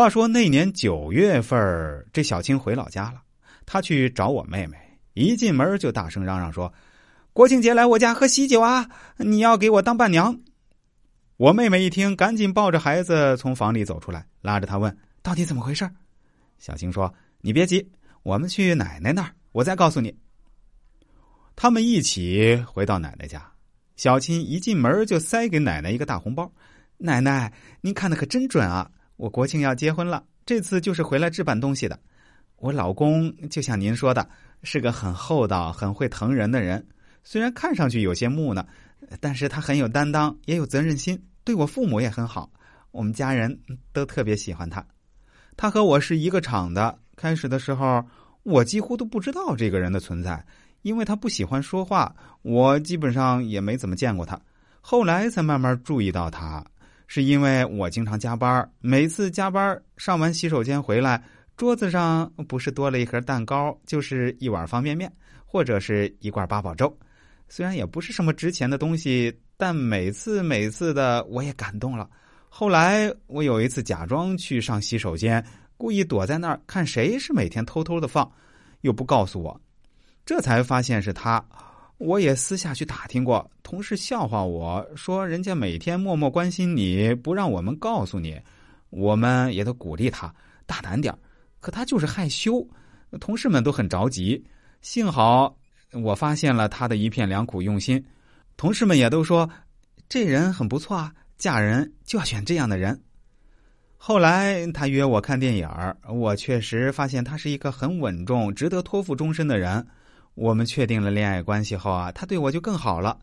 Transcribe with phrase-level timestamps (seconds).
[0.00, 1.58] 话说那年九月份
[2.10, 3.20] 这小青回老家了，
[3.66, 4.78] 她去找我妹妹，
[5.12, 6.72] 一进门就大声嚷嚷说
[7.34, 8.88] ：“国庆节来我家喝喜酒啊！
[9.18, 10.40] 你要给我当伴娘。”
[11.36, 15.86] 我妹妹一听，赶紧抱着孩子从房里走出来，拉着她问：“到底怎么回事？”
[16.58, 17.12] 小青说
[17.42, 17.86] ：“你别急，
[18.22, 20.16] 我们去奶奶那儿，我再告诉你。”
[21.54, 23.46] 他们一起回到奶奶家，
[23.96, 26.50] 小青一进门就塞给奶奶一个大红包
[26.96, 28.90] ：“奶奶，您看的可真准啊！”
[29.20, 32.00] 我国庆要结婚了，这次就是回来置办东西的。
[32.56, 34.26] 我老公就像您说的，
[34.62, 36.82] 是个很厚道、很会疼人的人。
[37.22, 38.66] 虽然看上去有些木讷，
[39.20, 42.50] 但是他很有担当，也有责任心，对我父母也很好。
[42.92, 43.60] 我们家人
[43.92, 44.82] 都特别喜欢他。
[45.54, 48.02] 他和我是一个厂的，开始的时候
[48.42, 50.42] 我几乎都不知道这个人的存在，
[50.80, 54.40] 因为他不喜欢说话，我基本上也没怎么见过他。
[54.80, 56.64] 后来才慢慢注意到他。
[57.12, 61.20] 是因为我经常加班，每次加班上完洗手间回来，
[61.56, 65.12] 桌子上不是多了一盒蛋糕，就是一碗方便面，
[65.44, 66.96] 或者是一罐八宝粥。
[67.48, 72.08] 虽然也不是什么值钱的东西，但每次每次的我也感动了。
[72.48, 75.44] 后来我有一次假装去上洗手间，
[75.76, 78.30] 故意躲在那儿看谁是每天偷偷的放，
[78.82, 79.60] 又不告诉我，
[80.24, 81.44] 这才发现是他。
[82.00, 88.40] 我也私下去打听过，同事笑话我说：“人家每天默默关心你，不让我们告诉你。”
[88.88, 90.34] 我们也都鼓励他
[90.66, 91.14] 大胆点
[91.60, 92.66] 可他就是害羞。
[93.20, 94.42] 同事们都很着急，
[94.80, 95.54] 幸好
[95.92, 98.02] 我发现了他的一片良苦用心。
[98.56, 99.48] 同事们也都说
[100.08, 102.98] ：“这人很不错啊，嫁人就要选这样的人。”
[103.98, 105.68] 后来他约我看电影
[106.08, 109.86] 我确实发现他是一个很稳重、值得托付终身的人。
[110.34, 113.18] 我们确定了恋爱关系后啊，他对我就更好了。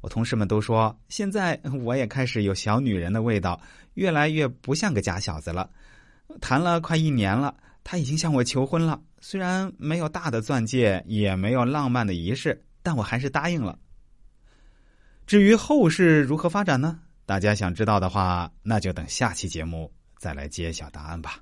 [0.00, 3.60] 我同事们都说，现在我也开始有小女人的味道，
[3.94, 5.68] 越来越不像个假小子了。
[6.40, 9.00] 谈了快一年了，他已经向我求婚了。
[9.20, 13.78] 虽然没有大的钻戒，也没有浪漫的仪式，但我还是答应了。
[15.26, 17.00] 至于后事如何发展呢？
[17.26, 21.40] 大家想知道的话，那就等下期节目再来揭晓答案吧。